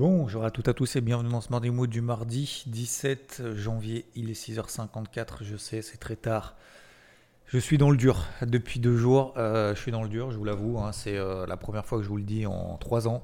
[0.00, 3.54] Bonjour à toutes et à tous et bienvenue dans ce Morning Mood du mardi 17
[3.54, 4.06] janvier.
[4.14, 6.56] Il est 6h54, je sais, c'est très tard.
[7.44, 9.34] Je suis dans le dur depuis deux jours.
[9.36, 10.78] Euh, je suis dans le dur, je vous l'avoue.
[10.78, 13.22] hein, c'est euh, la première fois que je vous le dis en trois ans,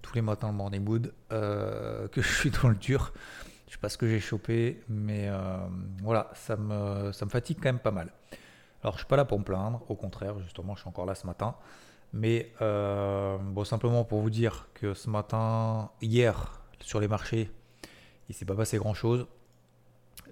[0.00, 3.12] tous les matins le Morning Mood, euh, que je suis dans le dur.
[3.66, 5.28] Je sais pas ce que j'ai chopé, mais
[6.02, 8.10] voilà, ça me, fatigue quand même pas mal.
[8.82, 11.14] Alors je suis pas là pour me plaindre, au contraire, justement, je suis encore là
[11.14, 11.54] ce matin.
[12.14, 17.50] Mais euh, bon, simplement pour vous dire que ce matin, hier, sur les marchés,
[18.28, 19.26] il s'est pas passé grand chose.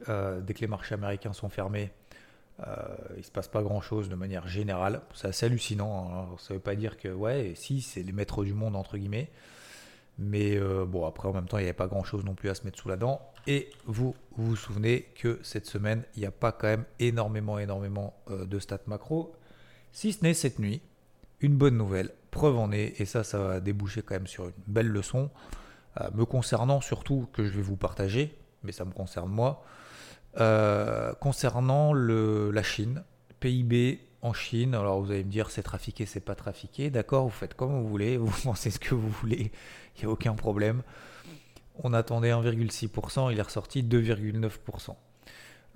[0.06, 1.92] dès que les marchés américains sont fermés,
[2.66, 5.02] euh, il se passe pas grand chose de manière générale.
[5.14, 6.10] C'est assez hallucinant.
[6.12, 6.36] hein.
[6.38, 9.30] Ça veut pas dire que, ouais, si, c'est les maîtres du monde, entre guillemets.
[10.18, 12.50] Mais euh, bon, après, en même temps, il n'y avait pas grand chose non plus
[12.50, 13.20] à se mettre sous la dent.
[13.46, 17.58] Et vous vous, vous souvenez que cette semaine, il n'y a pas quand même énormément,
[17.58, 19.34] énormément euh, de stats macro.
[19.92, 20.80] Si ce n'est cette nuit,
[21.42, 24.52] une bonne nouvelle, preuve en est, et ça, ça va déboucher quand même sur une
[24.66, 25.30] belle leçon,
[26.00, 29.64] euh, me concernant surtout, que je vais vous partager, mais ça me concerne moi,
[30.40, 33.04] euh, concernant la Chine,
[33.40, 37.30] PIB en Chine, alors vous allez me dire c'est trafiqué, c'est pas trafiqué, d'accord, vous
[37.30, 39.52] faites comme vous voulez, vous pensez ce que vous voulez,
[39.96, 40.82] il n'y a aucun problème.
[41.82, 44.94] On attendait 1,6%, il est ressorti 2,9%.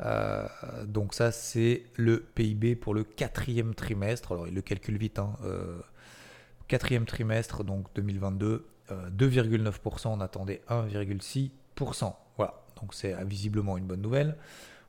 [0.01, 0.47] Euh,
[0.87, 5.37] donc ça c'est le PIB pour le quatrième trimestre, alors il le calcule vite, hein,
[5.45, 5.81] euh,
[6.69, 12.15] quatrième trimestre donc 2022, euh, 2,9%, on attendait 1,6%.
[12.37, 14.37] Voilà, donc c'est euh, visiblement une bonne nouvelle.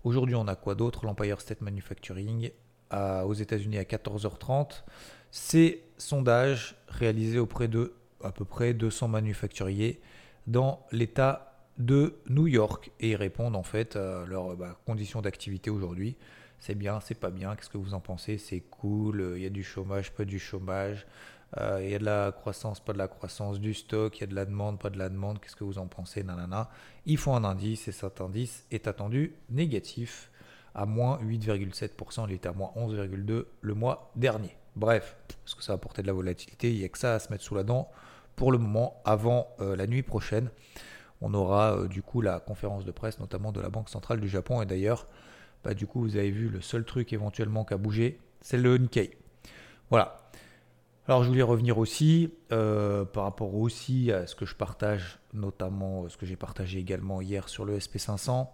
[0.03, 1.05] Aujourd'hui, on a quoi d'autre?
[1.05, 2.52] L'Empire State Manufacturing
[2.92, 4.83] aux États-Unis à 14h30.
[5.31, 9.99] C'est sondage réalisé auprès de à peu près 200 manufacturiers
[10.45, 15.70] dans l'État de New York et ils répondent en fait à leurs bah, conditions d'activité
[15.70, 16.16] aujourd'hui.
[16.59, 18.38] C'est bien, c'est pas bien, qu'est-ce que vous en pensez?
[18.38, 21.05] C'est cool, euh, il y a du chômage, pas du chômage,
[21.58, 24.23] euh, il y a de la croissance, pas de la croissance, du stock, il y
[24.23, 26.23] a de la demande, pas de la demande, qu'est-ce que vous en pensez?
[26.23, 26.70] Nanana.
[27.05, 30.31] Ils font un indice et cet indice est attendu négatif
[30.73, 34.58] à moins 8,7%, il était à moins 11,2% le mois dernier.
[34.76, 37.20] Bref, est-ce que ça va apporter de la volatilité Il n'y a que ça à
[37.20, 37.89] se mettre sous la dent
[38.36, 40.49] pour le moment avant euh, la nuit prochaine.
[41.22, 44.30] On aura euh, du coup la conférence de presse, notamment de la Banque centrale du
[44.30, 44.61] Japon.
[44.61, 45.08] Et d'ailleurs,
[45.64, 48.78] bah, du coup, vous avez vu le seul truc éventuellement qui a bougé, c'est le
[48.78, 49.11] Nikkei.
[49.89, 50.30] Voilà.
[51.08, 56.04] Alors, je voulais revenir aussi euh, par rapport aussi à ce que je partage, notamment
[56.04, 58.48] euh, ce que j'ai partagé également hier sur le SP500.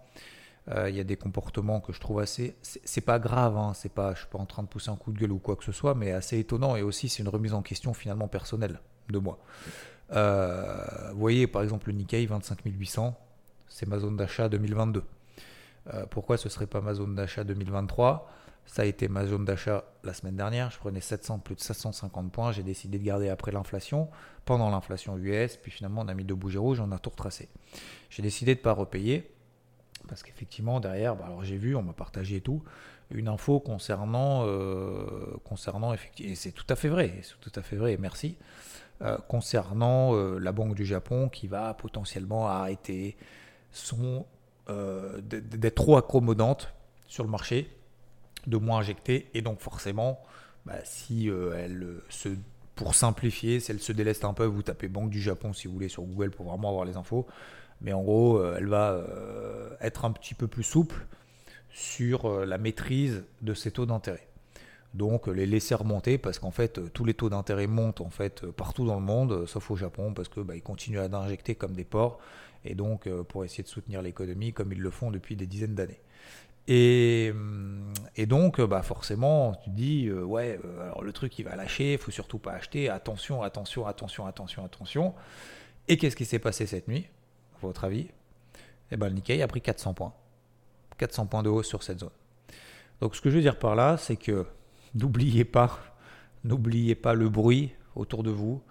[0.68, 2.56] Euh, Il y a des comportements que je trouve assez.
[2.62, 5.32] C'est pas grave, hein, c'est suis pas en train de pousser un coup de gueule
[5.32, 7.92] ou quoi que ce soit, mais assez étonnant et aussi c'est une remise en question
[7.92, 9.38] finalement personnelle de moi.
[10.12, 13.18] Euh, vous voyez par exemple le Nikkei 25 800,
[13.68, 15.02] c'est ma zone d'achat 2022.
[15.92, 18.30] Euh, pourquoi ce serait pas ma zone d'achat 2023
[18.66, 20.70] Ça a été ma zone d'achat la semaine dernière.
[20.70, 22.52] Je prenais 700 plus de 750 points.
[22.52, 24.08] J'ai décidé de garder après l'inflation,
[24.44, 25.56] pendant l'inflation US.
[25.56, 27.48] Puis finalement, on a mis deux bougies rouges, on a tout retracé.
[28.10, 29.30] J'ai décidé de ne pas repayer
[30.08, 32.62] parce qu'effectivement derrière, bah, alors j'ai vu, on m'a partagé tout,
[33.10, 37.76] une info concernant, euh, concernant et c'est tout à fait vrai, c'est tout à fait
[37.76, 38.36] vrai, merci,
[39.02, 43.16] euh, concernant euh, la Banque du Japon qui va potentiellement arrêter
[43.72, 44.24] son
[44.68, 46.72] euh, d'être trop accommodante
[47.08, 47.76] sur le marché,
[48.46, 50.20] de moins injecter, et donc forcément,
[50.64, 52.28] bah, si elle se
[52.76, 55.74] pour simplifier, si elle se déleste un peu, vous tapez Banque du Japon si vous
[55.74, 57.26] voulez sur Google pour vraiment avoir les infos.
[57.80, 59.04] Mais en gros, elle va
[59.80, 61.06] être un petit peu plus souple
[61.70, 64.26] sur la maîtrise de ses taux d'intérêt.
[64.94, 68.10] Donc euh, les laisser remonter parce qu'en fait euh, tous les taux d'intérêt montent en
[68.10, 71.16] fait euh, partout dans le monde, sauf au Japon parce que bah, ils continuent à
[71.16, 72.18] injecter comme des porcs
[72.64, 76.00] et donc pour essayer de soutenir l'économie comme ils le font depuis des dizaines d'années.
[76.66, 77.92] Et, hum,
[78.26, 82.38] donc, bah forcément, tu dis, ouais, alors le truc il va lâcher, il faut surtout
[82.38, 85.14] pas acheter, attention, attention, attention, attention, attention.
[85.88, 87.06] Et qu'est-ce qui s'est passé cette nuit,
[87.56, 88.08] à votre avis?
[88.90, 90.14] Eh ben, le Nikkei a pris 400 points.
[90.96, 92.08] 400 points de hausse sur cette zone.
[93.02, 94.46] Donc, ce que je veux dire par là, c'est que
[94.94, 95.78] n'oubliez pas,
[96.44, 98.62] n'oubliez pas le bruit autour de vous.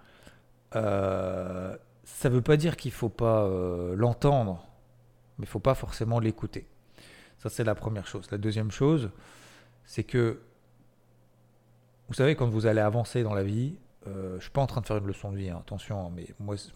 [0.76, 4.66] Euh, ça ne veut pas dire qu'il ne faut pas euh, l'entendre,
[5.38, 6.68] mais il ne faut pas forcément l'écouter.
[7.38, 8.30] Ça, c'est la première chose.
[8.32, 9.10] La deuxième chose,
[9.86, 10.40] c'est que,
[12.08, 13.76] vous savez, quand vous allez avancer dans la vie,
[14.08, 16.08] euh, je ne suis pas en train de faire une leçon de vie, hein, attention,
[16.08, 16.28] hein, mais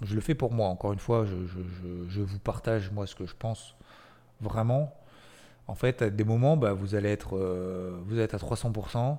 [0.02, 0.68] je le fais pour moi.
[0.68, 3.76] Encore une fois, je, vous partage, moi, ce que je pense
[4.40, 4.94] vraiment.
[5.68, 7.38] En fait, à des moments, bah, vous, allez être,
[8.06, 9.16] vous être à 300%, euh,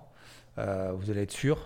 [0.97, 1.59] vous allez être sûr,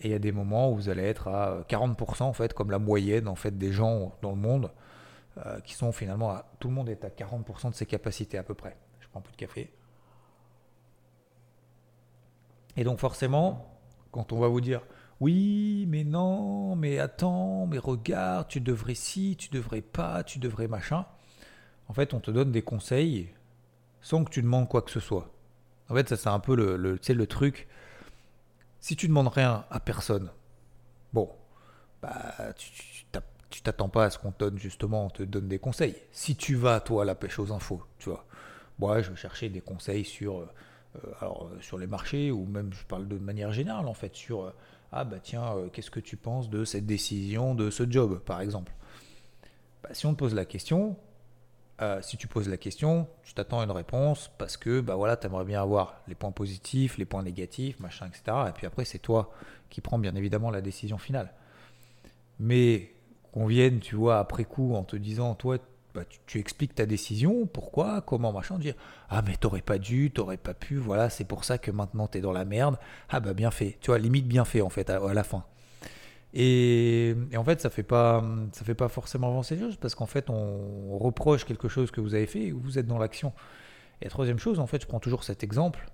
[0.00, 2.70] et il y a des moments où vous allez être à 40%, en fait, comme
[2.70, 4.70] la moyenne en fait, des gens dans le monde,
[5.46, 8.42] euh, qui sont finalement à, tout le monde est à 40% de ses capacités à
[8.42, 8.76] peu près.
[9.00, 9.72] Je prends un peu de café.
[12.76, 13.78] Et donc forcément,
[14.10, 14.82] quand on va vous dire,
[15.20, 20.66] oui, mais non, mais attends, mais regarde, tu devrais si, tu devrais pas, tu devrais
[20.66, 21.04] machin.
[21.88, 23.34] En fait, on te donne des conseils
[24.00, 25.30] sans que tu demandes quoi que ce soit.
[25.90, 27.68] En fait, ça c'est un peu le, le, le truc.
[28.80, 30.30] Si tu demandes rien à personne,
[31.12, 31.30] bon,
[32.02, 32.54] bah,
[33.50, 35.96] tu t'attends pas à ce qu'on te donne justement, on te donne des conseils.
[36.12, 38.24] Si tu vas, toi, à la pêche aux infos, tu vois,
[38.78, 40.46] moi, je vais chercher des conseils sur, euh,
[41.20, 44.54] alors, sur les marchés, ou même, je parle de manière générale, en fait, sur euh,
[44.92, 48.40] ah bah tiens, euh, qu'est-ce que tu penses de cette décision, de ce job, par
[48.40, 48.72] exemple
[49.82, 50.96] bah, Si on te pose la question,
[51.82, 55.16] euh, si tu poses la question, tu t'attends à une réponse parce que bah voilà,
[55.16, 58.36] tu aimerais bien avoir les points positifs, les points négatifs, machin, etc.
[58.48, 59.32] Et puis après, c'est toi
[59.70, 61.32] qui prends bien évidemment la décision finale.
[62.38, 62.92] Mais
[63.32, 65.58] qu'on vienne, tu vois, après coup, en te disant, toi,
[65.94, 68.74] bah, tu, expliques ta décision, pourquoi, comment, machin, dire
[69.08, 72.20] Ah, mais t'aurais pas dû, t'aurais pas pu, voilà, c'est pour ça que maintenant t'es
[72.20, 72.78] dans la merde.
[73.08, 75.44] Ah, bah bien fait, tu vois, limite bien fait en fait, à, la fin.
[76.32, 77.86] Et, en fait, ça fait
[78.52, 82.14] fait pas forcément avancer les choses parce qu'en fait, on reproche quelque chose que vous
[82.14, 83.32] avez fait et vous êtes dans l'action.
[84.00, 85.90] Et la troisième chose, en fait, je prends toujours cet exemple,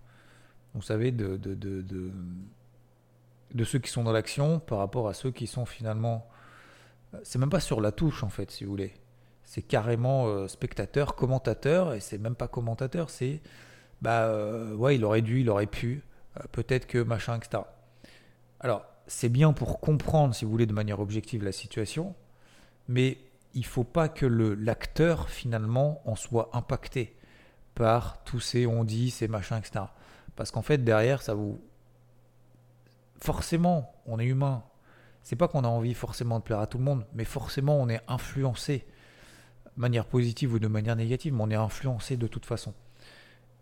[0.75, 2.11] vous savez, de, de, de, de,
[3.55, 6.29] de ceux qui sont dans l'action par rapport à ceux qui sont finalement.
[7.23, 8.95] C'est même pas sur la touche, en fait, si vous voulez
[9.47, 13.41] c'est carrément euh, spectateur, commentateur, et c'est même pas commentateur, c'est
[14.03, 16.03] bah euh, ouais, il aurait dû, il aurait pu,
[16.37, 17.63] euh, peut-être que machin, etc.
[18.61, 22.15] Alors, c'est bien pour comprendre, si vous voulez, de manière objective la situation,
[22.89, 23.19] mais
[23.55, 27.17] il faut pas que l'acteur finalement en soit impacté
[27.75, 29.87] par tous ces on dit, ces machins, etc.
[30.35, 31.61] Parce qu'en fait, derrière, ça vous.
[33.19, 34.63] Forcément, on est humain.
[35.23, 37.89] C'est pas qu'on a envie forcément de plaire à tout le monde, mais forcément, on
[37.89, 38.87] est influencé
[39.77, 42.75] manière positive ou de manière négative, mais on est influencé de toute façon.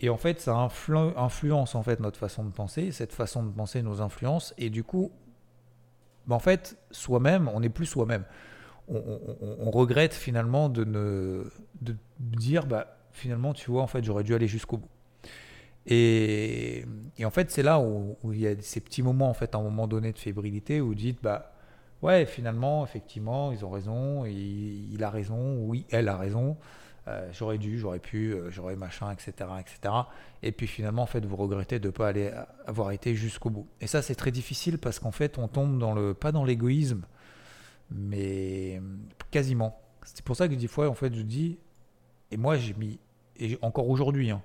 [0.01, 3.83] Et en fait, ça influence en fait notre façon de penser, cette façon de penser
[3.83, 5.13] nos influences, et du coup,
[6.27, 8.25] bah, en fait, soi-même, on n'est plus soi-même.
[8.89, 11.51] On, regrette finalement de ne
[11.81, 14.91] de dire, bah finalement, tu vois, en fait, j'aurais dû aller jusqu'au bout.
[15.87, 16.85] Et,
[17.17, 19.55] et, en fait, c'est là où, où, il y a ces petits moments, en fait,
[19.55, 21.55] à un moment donné de fébrilité, où vous dites, bah
[22.05, 26.57] ouais, finalement, effectivement, ils ont raison, il, a raison, oui, elle a raison,
[27.07, 29.95] euh, j'aurais dû, j'aurais pu, euh, j'aurais machin, etc., etc.
[30.43, 32.33] Et puis finalement, en fait, vous regrettez de ne pas aller
[32.67, 33.69] avoir été jusqu'au bout.
[33.81, 37.05] Et ça, c'est très difficile parce qu'en fait, on tombe dans le, pas dans l'égoïsme,
[37.91, 38.81] mais
[39.31, 39.81] quasiment.
[40.05, 41.59] C'est pour ça que des fois, en fait, je dis,
[42.31, 42.99] et moi, j'ai mis,
[43.37, 44.43] et encore aujourd'hui, hein,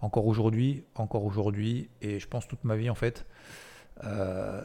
[0.00, 3.26] encore aujourd'hui, encore aujourd'hui, et je pense toute ma vie, en fait,
[4.04, 4.62] euh,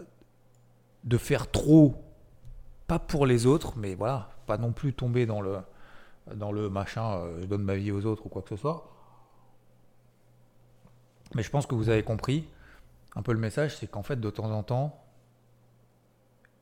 [1.06, 1.96] de faire trop
[2.88, 5.60] pas pour les autres, mais voilà, pas non plus tomber dans le,
[6.36, 8.90] dans le machin, euh, je donne ma vie aux autres ou quoi que ce soit.
[11.36, 12.48] Mais je pense que vous avez compris
[13.16, 15.04] un peu le message, c'est qu'en fait, de temps en temps,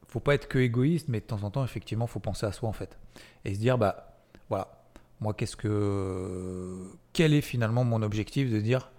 [0.08, 2.70] faut pas être que égoïste, mais de temps en temps, effectivement, faut penser à soi
[2.70, 2.98] en fait,
[3.46, 4.18] et se dire, bah,
[4.50, 4.70] voilà,
[5.20, 8.92] moi, qu'est-ce que, quel est finalement mon objectif de dire,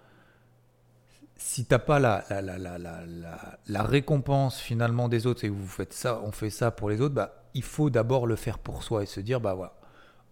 [1.37, 5.93] si t'as pas la, la, la, la, récompense finalement des autres et que vous faites
[5.93, 9.03] ça, on fait ça pour les autres, bah, il faut d'abord le faire pour soi
[9.03, 9.78] et se dire, bah voilà,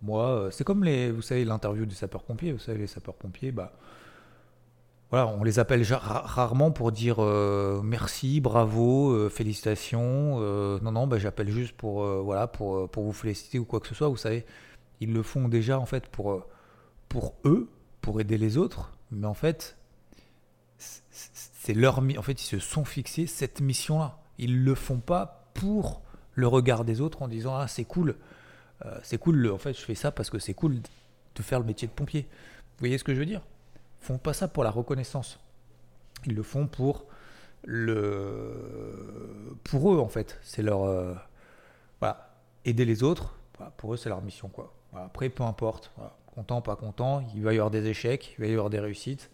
[0.01, 3.73] moi, euh, c'est comme les, vous savez, l'interview des sapeurs-pompiers, vous savez, les sapeurs-pompiers, bah,
[5.09, 10.39] voilà, on les appelle rarement pour dire euh, merci, bravo, euh, félicitations.
[10.81, 13.95] non, non, bah, j'appelle juste pour, voilà, pour, pour vous féliciter ou quoi que ce
[13.95, 14.09] soit.
[14.09, 14.45] Vous savez,
[14.99, 16.45] ils le font déjà en fait pour,
[17.07, 17.69] pour eux,
[18.01, 18.91] pour aider les autres.
[19.11, 19.77] Mais en fait,
[20.77, 25.49] c'est leur en fait ils se sont fixés cette mission là ils le font pas
[25.53, 26.01] pour
[26.33, 28.15] le regard des autres en disant ah c'est cool
[28.85, 30.79] euh, c'est cool en fait je fais ça parce que c'est cool
[31.35, 33.41] de faire le métier de pompier vous voyez ce que je veux dire?
[34.01, 35.39] Ils font pas ça pour la reconnaissance
[36.25, 37.05] ils le font pour
[37.63, 41.13] le pour eux en fait c'est leur euh,
[41.99, 43.35] voilà aider les autres
[43.77, 45.91] pour eux c'est leur mission quoi après peu importe
[46.35, 49.29] content pas content il va y avoir des échecs il va y avoir des réussites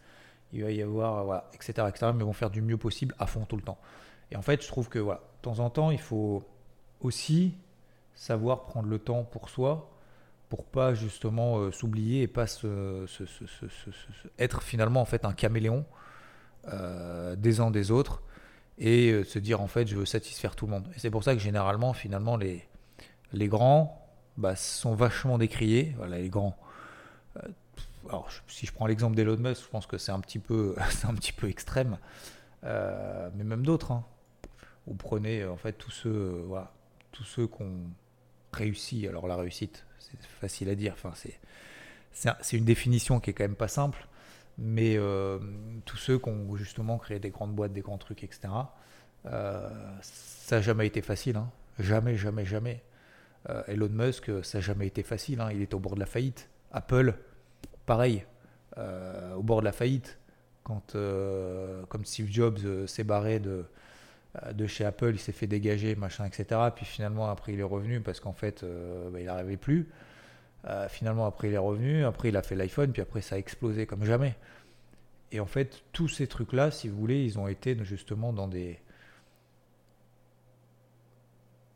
[0.53, 2.11] il va y avoir, voilà, etc., etc.
[2.15, 3.79] Mais vont faire du mieux possible à fond tout le temps.
[4.31, 6.43] Et en fait, je trouve que, voilà, de temps en temps, il faut
[7.01, 7.55] aussi
[8.15, 9.89] savoir prendre le temps pour soi,
[10.53, 13.07] pour pas justement euh, s'oublier et pas se,
[14.37, 15.83] être finalement en fait un caméléon
[16.67, 18.21] euh, des uns des autres
[18.77, 20.87] et euh, se dire en fait je veux satisfaire tout le monde.
[20.95, 22.67] Et c'est pour ça que généralement finalement les,
[23.31, 25.95] les grands bah, sont vachement décriés.
[25.97, 26.55] Voilà, les grands
[28.09, 31.07] alors, si je prends l'exemple d'Elon Musk, je pense que c'est un petit peu, c'est
[31.07, 31.97] un petit peu extrême,
[32.61, 33.91] mais même d'autres.
[33.91, 34.03] Hein.
[34.85, 36.71] Vous prenez en fait tous ceux, voilà,
[37.11, 37.89] tous ceux qui ont
[38.53, 39.07] réussi.
[39.07, 40.93] Alors la réussite, c'est facile à dire.
[40.93, 41.39] Enfin, c'est,
[42.41, 44.07] c'est une définition qui est quand même pas simple,
[44.57, 45.39] mais euh,
[45.85, 48.53] tous ceux qui ont justement créé des grandes boîtes, des grands trucs, etc.
[49.23, 49.61] ça
[50.51, 51.37] n'a jamais été facile.
[51.37, 51.49] Hein.
[51.79, 52.83] Jamais, jamais, jamais.
[53.67, 55.41] Elon Musk, ça n'a jamais été facile.
[55.41, 55.49] Hein.
[55.51, 56.49] Il est au bord de la faillite.
[56.71, 57.13] Apple,
[57.85, 58.25] pareil,
[58.77, 60.17] au bord de la faillite.
[60.63, 60.95] Quand,
[61.89, 63.65] comme Steve Jobs s'est barré de,
[64.51, 66.59] de chez Apple, il s'est fait dégager, machin, etc.
[66.75, 68.65] Puis finalement, après, il est revenu parce qu'en fait,
[69.11, 69.89] bah, il n'arrivait plus.
[70.65, 72.05] Euh, finalement, après, il est revenu.
[72.05, 72.91] Après, il a fait l'iPhone.
[72.91, 74.35] Puis après, ça a explosé comme jamais.
[75.31, 78.79] Et en fait, tous ces trucs-là, si vous voulez, ils ont été justement dans des,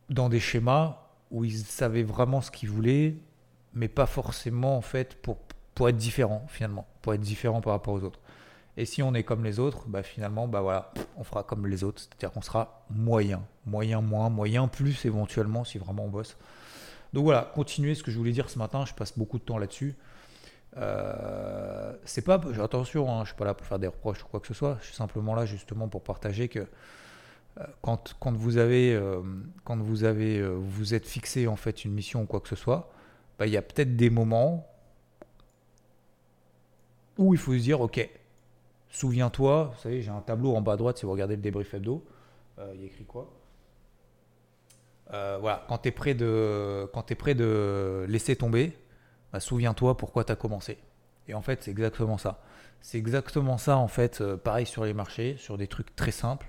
[0.10, 3.16] dans des schémas où ils savaient vraiment ce qu'ils voulaient,
[3.74, 5.38] mais pas forcément en fait pour,
[5.74, 8.20] pour être différent finalement, pour être différent par rapport aux autres.
[8.78, 11.84] Et si on est comme les autres, bah finalement, bah voilà, on fera comme les
[11.84, 16.38] autres, c'est-à-dire qu'on sera moyen, moyen moins, moyen plus éventuellement si vraiment on bosse.
[17.12, 19.58] Donc voilà, continuer ce que je voulais dire ce matin, je passe beaucoup de temps
[19.58, 19.96] là-dessus.
[20.78, 24.40] Euh, c'est pas, attention, hein, je suis pas là pour faire des reproches ou quoi
[24.40, 28.58] que ce soit, je suis simplement là justement pour partager que euh, quand, quand, vous
[28.58, 29.22] avez, euh,
[29.64, 32.92] quand vous avez, vous êtes fixé en fait une mission ou quoi que ce soit,
[33.40, 34.68] bah, il y a peut-être des moments
[37.18, 38.08] où il faut se dire, ok,
[38.89, 41.74] souviens-toi, vous savez, j'ai un tableau en bas à droite si vous regardez le débrief
[41.74, 42.03] hebdo,
[42.74, 43.29] il y a écrit quoi?
[45.13, 48.77] Euh, voilà, quand tu es, prêt de, quand es prêt de laisser tomber,
[49.32, 50.77] bah, souviens-toi pourquoi tu as commencé.
[51.27, 52.41] Et en fait, c'est exactement ça.
[52.82, 56.48] C'est exactement ça, en fait, euh, pareil sur les marchés, sur des trucs très simples.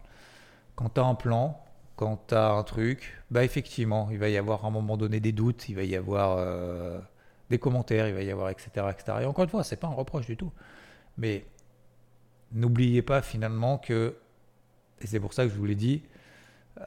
[0.77, 1.61] Quand tu as un plan,
[1.97, 5.21] quand tu as un truc, bah effectivement, il va y avoir à un moment donné
[5.21, 6.99] des doutes, il va y avoir euh,
[7.51, 9.19] des commentaires, il va y avoir etc., etc.
[9.23, 10.53] Et encore une fois, c'est pas un reproche du tout.
[11.17, 11.45] Mais
[12.53, 14.17] n'oubliez pas finalement que,
[15.01, 16.03] et c'est pour ça que je vous l'ai dit,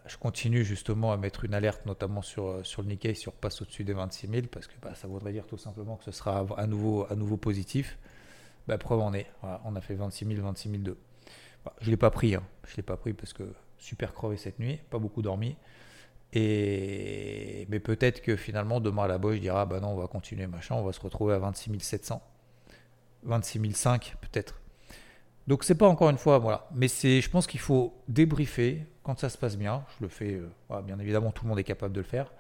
[0.06, 3.62] je continue justement à mettre une alerte, notamment sur, euh, sur le Nikkei, sur passe
[3.62, 6.46] au-dessus des 26 000, parce que bah, ça voudrait dire tout simplement que ce sera
[6.58, 7.06] à nouveau,
[7.38, 7.98] positif.
[8.68, 9.28] Bah, preuve en est,
[9.66, 10.98] on a fait 26 000, 26 002.
[11.80, 12.44] je ne l'ai pas pris, hein.
[12.68, 13.44] je l'ai pas pris parce que
[13.78, 15.56] super crevé cette nuit, pas beaucoup dormi.
[16.34, 17.68] Et...
[17.70, 20.08] Mais peut-être que finalement, demain à la boîte, je dirai, ah, bah non, on va
[20.08, 22.22] continuer, machin, on va se retrouver à 26 700.
[23.24, 24.61] 26 500 peut-être.
[25.48, 26.68] Donc c'est pas encore une fois, voilà.
[26.74, 29.84] Mais c'est, je pense qu'il faut débriefer quand ça se passe bien.
[29.98, 32.32] Je le fais, euh, bien évidemment, tout le monde est capable de le faire.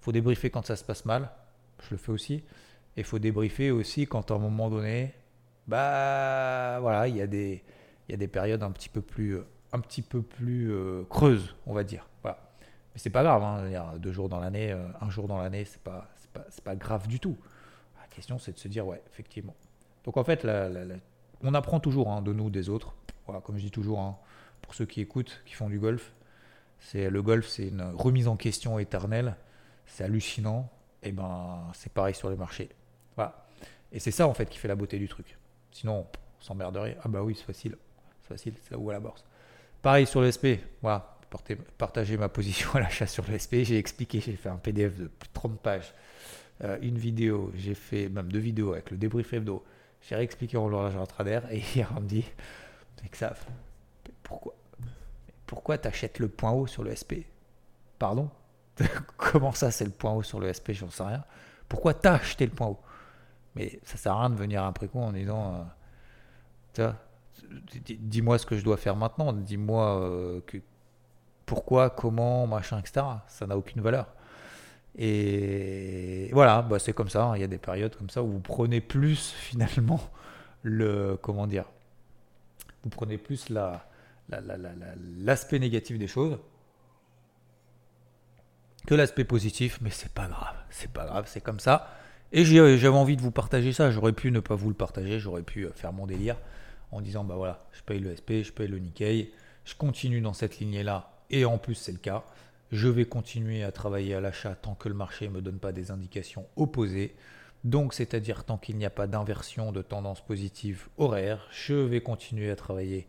[0.00, 1.30] Il faut débriefer quand ça se passe mal.
[1.82, 2.34] Je le fais aussi.
[2.96, 5.14] Et il faut débriefer aussi quand à un moment donné,
[5.66, 7.62] bah voilà, il y a des,
[8.08, 11.04] il y a des périodes un petit peu plus, euh, un petit peu plus euh,
[11.08, 12.06] creuses, on va dire.
[12.22, 12.38] Voilà.
[12.92, 13.42] Mais c'est pas grave.
[13.42, 17.06] Hein, deux jours dans l'année, un jour dans l'année, c'est pas, c'est pas, pas, grave
[17.08, 17.38] du tout.
[18.00, 19.54] La question, c'est de se dire, ouais, effectivement.
[20.04, 20.96] Donc en fait, la, la,
[21.42, 22.94] on apprend toujours hein, de nous, des autres.
[23.26, 24.16] Voilà, comme je dis toujours, hein,
[24.62, 26.12] pour ceux qui écoutent, qui font du golf,
[26.78, 29.36] c'est le golf, c'est une remise en question éternelle.
[29.86, 30.70] C'est hallucinant.
[31.02, 32.70] Et ben, c'est pareil sur les marchés.
[33.92, 35.36] Et c'est ça en fait qui fait la beauté du truc.
[35.72, 36.06] Sinon,
[36.40, 36.96] on s'emmerderait.
[37.02, 37.76] Ah bah oui, c'est facile.
[38.22, 39.24] C'est facile, c'est là où à la bourse.
[39.82, 40.62] Pareil sur le SP.
[40.82, 41.16] Voilà.
[41.78, 43.62] Partager ma position à l'achat sur le SP.
[43.62, 45.94] J'ai expliqué, j'ai fait un PDF de 30 pages.
[46.62, 49.64] Euh, une vidéo, j'ai fait même deux vidéos avec le débrief hebdo.
[50.02, 52.24] J'ai réexpliqué en l'horloge trader et il me dit
[53.12, 53.34] ça,
[54.22, 54.54] pourquoi
[55.46, 57.26] Pourquoi t'achètes le point haut sur le SP
[57.98, 58.30] Pardon?
[59.16, 61.24] Comment ça c'est le point haut sur le SP J'en sais rien.
[61.68, 62.80] Pourquoi t'as acheté le point haut?
[63.54, 65.66] Mais ça sert à rien de venir après coup en disant
[66.78, 66.92] euh,
[67.84, 70.40] dis-moi ce que je dois faire maintenant, dis-moi euh,
[71.46, 73.04] pourquoi, comment, machin, etc.
[73.26, 74.06] Ça n'a aucune valeur.
[74.98, 77.24] Et voilà, bah c'est comme ça.
[77.24, 77.36] Hein.
[77.36, 80.00] Il y a des périodes comme ça où vous prenez plus finalement
[80.62, 81.64] le comment dire,
[82.82, 83.86] vous prenez plus la
[85.18, 86.38] l'aspect négatif des choses
[88.86, 91.94] que l'aspect positif, mais c'est pas grave, c'est pas grave, c'est comme ça.
[92.32, 93.90] Et j'avais envie de vous partager ça.
[93.90, 96.36] J'aurais pu ne pas vous le partager, j'aurais pu euh, faire mon délire
[96.92, 99.32] en disant bah voilà, je paye le SP, je paye le Nikkei,
[99.64, 102.24] je continue dans cette lignée là, et en plus c'est le cas.
[102.72, 105.72] Je vais continuer à travailler à l'achat tant que le marché ne me donne pas
[105.72, 107.14] des indications opposées.
[107.64, 112.50] Donc, c'est-à-dire tant qu'il n'y a pas d'inversion de tendance positive horaire, je vais continuer
[112.50, 113.06] à travailler.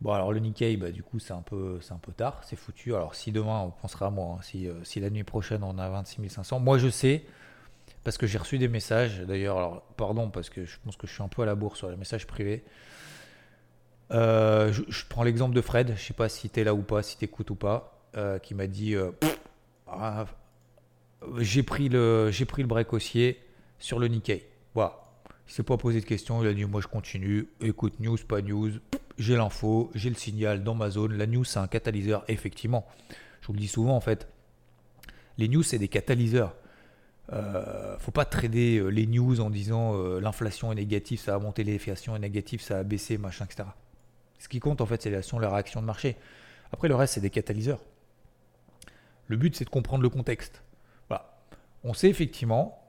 [0.00, 2.94] Bon, alors le Nikkei, bah, du coup, c'est un, peu, un peu tard, c'est foutu.
[2.94, 5.78] Alors, si demain, on pensera à moi, hein, si, euh, si, la nuit prochaine, on
[5.78, 7.24] a 26 500, moi je sais,
[8.04, 11.22] parce que j'ai reçu des messages, d'ailleurs, pardon, parce que je pense que je suis
[11.22, 12.64] un peu à la bourre sur les messages privés.
[14.12, 17.02] Euh, je, prends l'exemple de Fred, je sais pas si tu es là ou pas,
[17.02, 17.99] si tu écoutes ou pas.
[18.16, 19.12] Euh, qui m'a dit euh,
[19.86, 20.26] ah,
[21.38, 23.38] j'ai pris le j'ai pris le break haussier
[23.78, 24.46] sur le Nikkei.
[24.74, 24.98] Voilà.
[25.46, 27.48] Il s'est pas posé de questions, il a dit moi je continue.
[27.60, 28.72] Écoute, news, pas news,
[29.16, 31.16] j'ai l'info, j'ai le signal dans ma zone.
[31.16, 32.84] La news c'est un catalyseur, effectivement.
[33.42, 34.26] Je vous le dis souvent en fait.
[35.38, 36.56] Les news c'est des catalyseurs.
[37.32, 42.16] Euh, faut pas trader les news en disant l'inflation est négative, ça a monté, l'inflation
[42.16, 43.68] est négative, ça a baissé, machin, etc.
[44.40, 46.16] Ce qui compte en fait, c'est la réaction de marché.
[46.72, 47.80] Après, le reste, c'est des catalyseurs.
[49.30, 50.64] Le but, c'est de comprendre le contexte.
[51.06, 51.38] Voilà.
[51.84, 52.82] On sait effectivement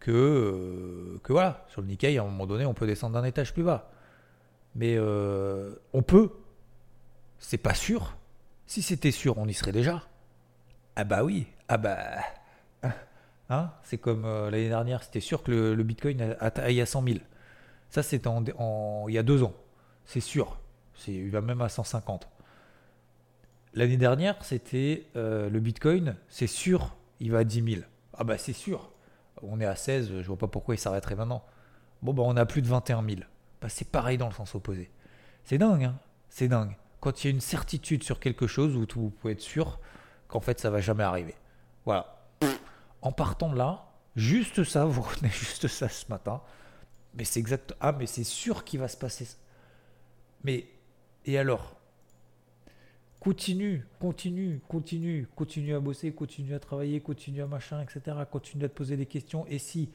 [0.00, 3.24] que, euh, que voilà, sur le Nikkei, à un moment donné, on peut descendre d'un
[3.24, 3.90] étage plus bas.
[4.74, 6.30] Mais euh, on peut.
[7.38, 8.18] C'est pas sûr.
[8.66, 10.02] Si c'était sûr, on y serait déjà.
[10.94, 11.46] Ah bah oui.
[11.68, 11.98] Ah bah.
[13.50, 17.18] Hein c'est comme euh, l'année dernière, c'était sûr que le, Bitcoin aille à 100 000.
[17.88, 19.54] Ça, c'était en, il y a deux ans.
[20.04, 20.58] C'est sûr.
[21.06, 22.28] Il va même à 150.
[23.78, 27.82] L'année dernière, c'était euh, le Bitcoin, c'est sûr, il va à 10 000.
[28.12, 28.90] Ah bah c'est sûr.
[29.40, 31.44] On est à 16, je vois pas pourquoi il s'arrêterait maintenant.
[32.02, 33.20] Bon bah on a plus de 21 000.
[33.62, 34.90] Bah, c'est pareil dans le sens opposé.
[35.44, 35.96] C'est dingue, hein
[36.28, 36.76] c'est dingue.
[36.98, 39.78] Quand il y a une certitude sur quelque chose, où vous pouvez être sûr
[40.26, 41.36] qu'en fait ça va jamais arriver.
[41.84, 42.26] Voilà.
[43.00, 46.42] En partant de là, juste ça, vous retenez juste ça ce matin.
[47.14, 47.74] Mais c'est exact.
[47.78, 49.28] Ah, mais c'est sûr qu'il va se passer.
[50.42, 50.66] Mais
[51.26, 51.77] et alors?
[53.28, 58.16] Continue, continue, continue, continue à bosser, continue à travailler, continue à machin, etc.
[58.30, 59.44] Continue à te poser des questions.
[59.48, 59.90] Et si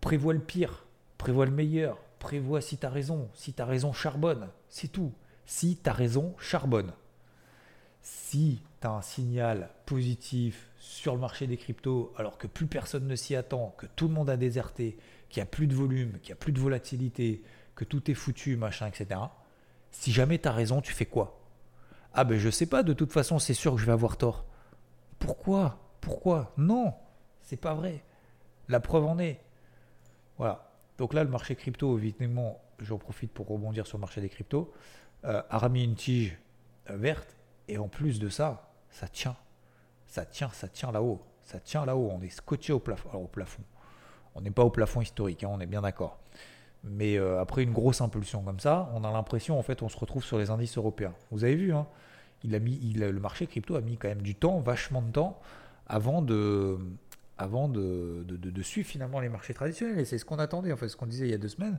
[0.00, 0.86] prévois le pire,
[1.18, 3.28] prévois le meilleur, prévois si tu as raison.
[3.34, 4.48] Si tu as raison, charbonne.
[4.70, 5.12] C'est tout.
[5.44, 6.94] Si tu as raison, charbonne.
[8.00, 13.06] Si tu as un signal positif sur le marché des cryptos, alors que plus personne
[13.06, 14.96] ne s'y attend, que tout le monde a déserté,
[15.28, 17.42] qu'il n'y a plus de volume, qu'il n'y a plus de volatilité,
[17.74, 19.20] que tout est foutu, machin, etc.
[19.90, 21.41] Si jamais tu as raison, tu fais quoi?
[22.14, 24.44] Ah ben je sais pas, de toute façon c'est sûr que je vais avoir tort.
[25.18, 25.78] Pourquoi?
[26.00, 26.52] Pourquoi?
[26.56, 26.94] Non,
[27.42, 28.04] c'est pas vrai.
[28.68, 29.40] La preuve en est.
[30.36, 30.68] Voilà.
[30.98, 34.72] Donc là, le marché crypto, évidemment, j'en profite pour rebondir sur le marché des cryptos,
[35.24, 36.38] euh, a remis une tige
[36.90, 37.36] euh, verte.
[37.68, 39.36] Et en plus de ça, ça tient.
[40.06, 41.22] Ça tient, ça tient là-haut.
[41.42, 42.10] Ça tient là-haut.
[42.12, 43.10] On est scotché au plafond.
[44.34, 46.18] On n'est pas au plafond historique, hein, on est bien d'accord.
[46.84, 49.96] Mais euh, après une grosse impulsion comme ça, on a l'impression, en fait, on se
[49.96, 51.14] retrouve sur les indices européens.
[51.30, 51.86] Vous avez vu, hein,
[52.42, 55.40] il a mis, le marché crypto a mis quand même du temps, vachement de temps,
[55.86, 56.78] avant de,
[57.38, 60.00] avant de, de, suivre finalement les marchés traditionnels.
[60.00, 61.78] Et c'est ce qu'on attendait, en fait, ce qu'on disait il y a deux semaines.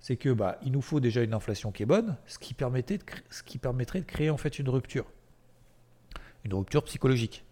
[0.00, 2.98] C'est que bah, il nous faut déjà une inflation qui est bonne, ce qui, permettait
[2.98, 5.06] de, ce qui permettrait de créer en fait une rupture.
[6.44, 7.44] Une rupture psychologique.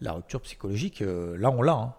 [0.00, 1.74] La rupture psychologique, euh, là on l'a.
[1.74, 1.94] Hein.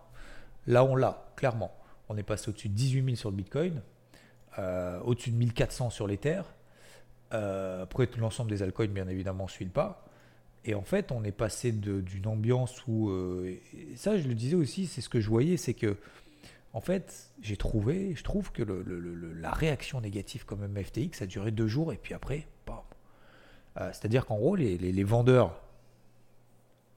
[0.67, 1.71] Là on l'a, clairement.
[2.09, 3.81] On est passé au-dessus de 18 000 sur le Bitcoin,
[4.59, 6.41] euh, au-dessus de 1400 sur l'Ether.
[7.33, 10.05] Euh, après, tout l'ensemble des altcoins, bien évidemment, ne suit pas.
[10.65, 13.55] Et en fait, on est passé d'une ambiance où, euh,
[13.95, 15.95] ça je le disais aussi, c'est ce que je voyais, c'est que,
[16.73, 21.67] en fait, j'ai trouvé, je trouve que la réaction négative comme MFTX a duré deux
[21.67, 22.77] jours et puis après, bam.
[23.77, 25.61] Euh, c'est-à-dire qu'en gros, les, vendeurs,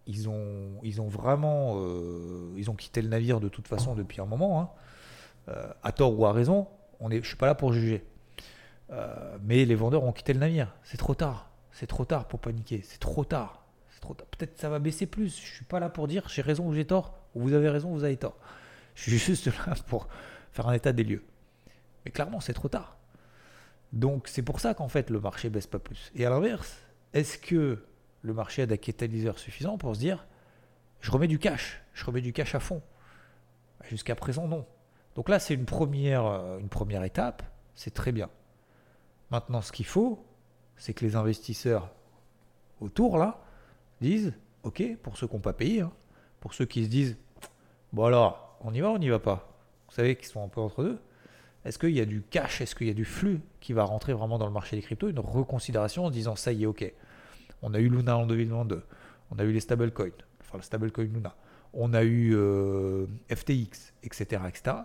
[0.07, 4.23] ils ont, ils ont vraiment, euh, ils ont quitté le navire de toute façon depuis
[4.23, 5.53] un moment, hein.
[5.83, 6.67] à tort ou à raison.
[7.01, 8.05] On est, je suis pas là pour juger,
[9.43, 10.75] mais les vendeurs ont quitté le navire.
[10.83, 12.81] C'est trop tard c'est trop tard pour paniquer.
[12.83, 13.65] C'est trop tard.
[14.01, 14.27] Tard.
[14.31, 15.37] Peut-être ça va baisser plus.
[15.37, 17.19] Je suis pas là pour dire j'ai raison ou j'ai tort.
[17.35, 18.37] Ou vous avez raison, vous avez tort.
[18.95, 20.09] Je suis juste là pour
[20.53, 21.25] faire un état des lieux.
[22.05, 22.97] Mais clairement, c'est trop tard.
[23.93, 26.11] Donc c'est pour ça qu'en fait le marché baisse pas plus.
[26.15, 26.79] Et à l'inverse,
[27.13, 27.85] est-ce que
[28.23, 30.27] le marché a des catalyseurs suffisants pour se dire
[31.01, 32.83] je remets du cash, je remets du cash à fond
[33.85, 34.67] Jusqu'à présent, non.
[35.19, 37.43] Donc là, c'est une première, euh, une première étape,
[37.75, 38.31] c'est très bien.
[39.33, 40.25] Maintenant, ce qu'il faut,
[40.77, 41.91] c'est que les investisseurs
[42.81, 43.41] autour, là,
[44.01, 45.91] disent, OK, pour ceux qui n'ont pas payé, hein,
[46.39, 47.17] pour ceux qui se disent,
[47.93, 49.59] bon alors, on y va, on n'y va pas?
[49.89, 51.01] Vous savez qu'ils sont un peu entre deux.
[51.65, 54.13] Est-ce qu'il y a du cash, est-ce qu'il y a du flux qui va rentrer
[54.13, 55.09] vraiment dans le marché des cryptos?
[55.09, 56.95] Une reconsidération en disant, ça y est, OK.
[57.63, 58.85] On a eu Luna en 2022,
[59.33, 61.35] on a eu les stablecoins, enfin le stablecoin Luna,
[61.73, 64.77] on a eu euh, FTX, etc., etc.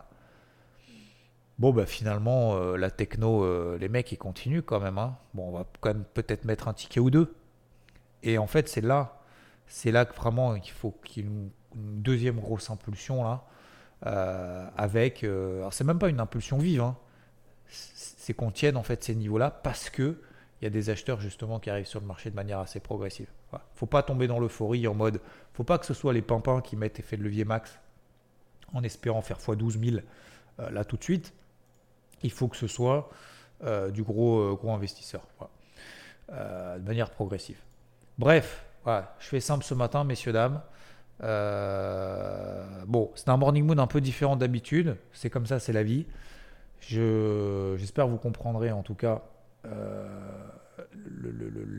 [1.60, 4.98] Bon, bah finalement, euh, la techno, euh, les mecs, ils continuent quand même.
[4.98, 5.18] Hein.
[5.34, 7.36] Bon, on va quand même peut-être mettre un ticket ou deux.
[8.24, 9.22] Et en fait, c'est là,
[9.68, 13.46] c'est là que vraiment il faut qu'il y ait une, deuxième grosse impulsion là,
[14.06, 15.24] euh, avec.
[15.24, 16.82] alors, c'est même pas une impulsion vive.
[16.82, 16.98] Hein.
[17.68, 20.22] C'est qu'on tienne en fait ces niveaux-là parce que
[20.62, 23.28] il y a des acheteurs justement qui arrivent sur le marché de manière assez progressive.
[23.74, 25.20] Faut pas tomber dans l'euphorie en mode.
[25.54, 27.80] Faut pas que ce soit les pimpins qui mettent effet de levier max
[28.74, 29.98] en espérant faire x 12 000
[30.60, 31.34] là tout de suite
[32.23, 33.09] il faut que ce soit
[33.63, 35.21] euh, du gros, euh, gros investisseur,
[36.31, 37.57] euh, de manière progressive.
[38.17, 40.62] Bref, je fais simple ce matin, messieurs, dames.
[42.88, 46.05] bon, c'est un morning mood un peu différent d'habitude, c'est comme ça, c'est la vie.
[46.81, 49.21] J'espère que vous comprendrez en tout cas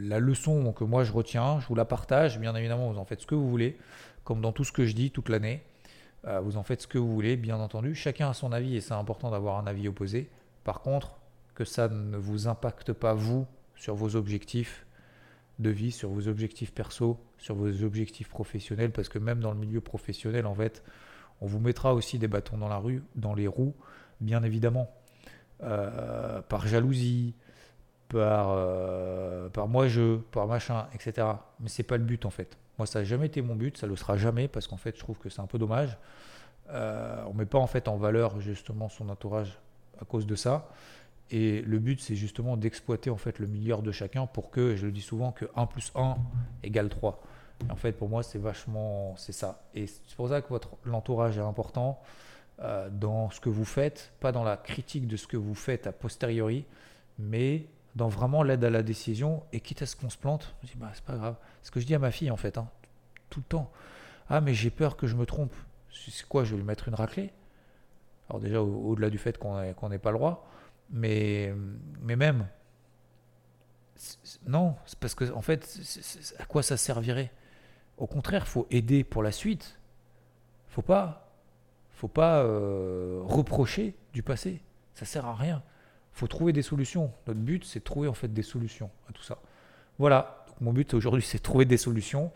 [0.00, 3.20] la leçon que moi je retiens, je vous la partage, bien évidemment vous en faites
[3.20, 3.76] ce que vous voulez,
[4.24, 5.62] comme dans tout ce que je dis toute l'année.
[6.26, 7.94] Euh, vous en faites ce que vous voulez, bien entendu.
[7.94, 10.30] Chacun a son avis et c'est important d'avoir un avis opposé.
[10.64, 11.18] Par contre,
[11.54, 14.86] que ça ne vous impacte pas vous sur vos objectifs,
[15.58, 19.58] de vie, sur vos objectifs perso, sur vos objectifs professionnels, parce que même dans le
[19.58, 20.82] milieu professionnel, en fait,
[21.40, 23.74] on vous mettra aussi des bâtons dans la rue, dans les roues,
[24.20, 24.90] bien évidemment,
[25.62, 27.34] euh, par jalousie,
[28.08, 31.26] par, euh, par moi je, par machin, etc.
[31.60, 32.56] Mais c'est pas le but en fait.
[32.78, 35.00] Moi, ça n'a jamais été mon but, ça le sera jamais parce qu'en fait, je
[35.00, 35.96] trouve que c'est un peu dommage.
[36.70, 39.58] Euh, on met pas en fait en valeur justement son entourage
[40.00, 40.68] à cause de ça.
[41.30, 44.86] Et le but, c'est justement d'exploiter en fait le meilleur de chacun pour que, je
[44.86, 46.16] le dis souvent, que 1 plus 1
[46.62, 47.22] égale 3.
[47.66, 49.62] Et en fait, pour moi, c'est vachement, c'est ça.
[49.74, 52.00] Et c'est pour ça que votre l'entourage est important
[52.60, 55.86] euh, dans ce que vous faites, pas dans la critique de ce que vous faites
[55.86, 56.64] a posteriori,
[57.18, 59.42] mais dans vraiment l'aide à la décision.
[59.52, 61.36] Et quitte à ce qu'on se plante, je dis, bah, c'est pas grave.
[61.62, 62.68] Ce que je dis à ma fille, en fait, hein,
[63.30, 63.70] tout le temps.
[64.28, 65.54] Ah, mais j'ai peur que je me trompe.
[65.92, 67.32] C'est quoi Je vais lui mettre une raclée?
[68.28, 70.48] Alors, déjà, au-delà du fait qu'on n'ait pas le droit,
[70.90, 71.54] mais,
[72.00, 72.46] mais même,
[74.46, 75.78] non, c'est parce que, en fait,
[76.38, 77.32] à quoi ça servirait?
[77.96, 79.78] Au contraire, faut aider pour la suite.
[80.68, 81.32] Faut pas,
[81.92, 84.62] faut pas euh, reprocher du passé.
[84.94, 85.62] Ça sert à rien
[86.14, 87.12] faut trouver des solutions.
[87.26, 89.38] Notre but, c'est de trouver en fait des solutions à tout ça.
[89.98, 90.46] Voilà.
[90.60, 92.32] mon but aujourd'hui, c'est de trouver des solutions.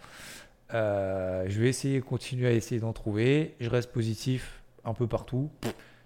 [0.75, 3.55] Euh, je vais essayer, continuer à essayer d'en trouver.
[3.61, 5.51] Je reste positif un peu partout.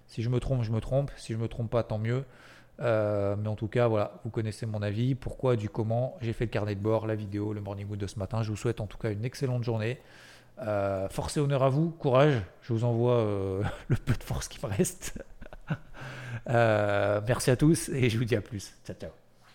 [0.07, 1.11] Si je me trompe, je me trompe.
[1.17, 2.23] Si je me trompe pas, tant mieux.
[2.79, 6.17] Euh, mais en tout cas, voilà, vous connaissez mon avis, pourquoi, du comment.
[6.21, 8.43] J'ai fait le carnet de bord, la vidéo, le morning wood de ce matin.
[8.43, 9.99] Je vous souhaite en tout cas une excellente journée.
[10.61, 12.41] Euh, force et honneur à vous, courage.
[12.61, 13.23] Je vous envoie
[13.87, 15.23] le peu de force qui me reste.
[16.49, 18.73] Euh, merci à tous et je vous dis à plus.
[18.85, 19.22] Ciao, ciao.